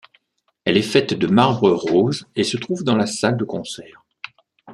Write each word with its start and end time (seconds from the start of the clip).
Elle 0.65 0.77
est 0.77 0.81
faite 0.81 1.13
de 1.13 1.27
marbre 1.27 1.69
rose 1.73 2.25
et 2.35 2.43
se 2.43 2.57
trouve 2.57 2.83
dans 2.83 2.95
la 2.95 3.05
salle 3.05 3.37
de 3.37 3.45
concert. 3.45 4.01